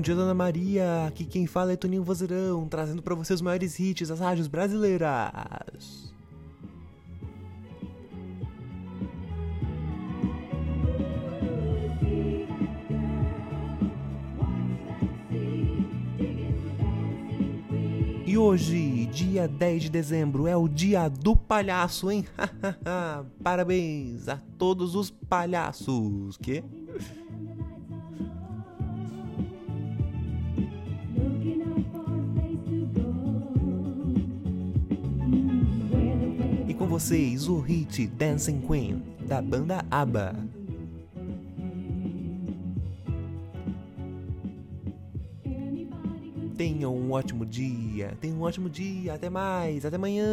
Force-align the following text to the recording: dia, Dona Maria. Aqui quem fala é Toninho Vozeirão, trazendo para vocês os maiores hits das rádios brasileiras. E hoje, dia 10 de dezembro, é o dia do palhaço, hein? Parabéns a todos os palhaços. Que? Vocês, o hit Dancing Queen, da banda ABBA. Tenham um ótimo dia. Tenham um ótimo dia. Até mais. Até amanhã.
dia, 0.00 0.14
Dona 0.14 0.34
Maria. 0.34 1.06
Aqui 1.06 1.24
quem 1.24 1.46
fala 1.46 1.72
é 1.72 1.76
Toninho 1.76 2.04
Vozeirão, 2.04 2.68
trazendo 2.68 3.02
para 3.02 3.14
vocês 3.14 3.38
os 3.38 3.42
maiores 3.42 3.78
hits 3.78 4.08
das 4.08 4.20
rádios 4.20 4.46
brasileiras. 4.46 6.12
E 18.26 18.36
hoje, 18.36 19.06
dia 19.06 19.48
10 19.48 19.84
de 19.84 19.88
dezembro, 19.88 20.46
é 20.46 20.54
o 20.54 20.68
dia 20.68 21.08
do 21.08 21.34
palhaço, 21.34 22.10
hein? 22.10 22.26
Parabéns 23.42 24.28
a 24.28 24.38
todos 24.58 24.94
os 24.94 25.10
palhaços. 25.10 26.36
Que? 26.36 26.62
Vocês, 36.98 37.46
o 37.46 37.60
hit 37.60 38.08
Dancing 38.08 38.60
Queen, 38.60 39.04
da 39.20 39.40
banda 39.40 39.84
ABBA. 39.88 40.34
Tenham 46.56 46.96
um 46.96 47.12
ótimo 47.12 47.46
dia. 47.46 48.16
Tenham 48.20 48.38
um 48.38 48.42
ótimo 48.42 48.68
dia. 48.68 49.14
Até 49.14 49.30
mais. 49.30 49.86
Até 49.86 49.94
amanhã. 49.94 50.26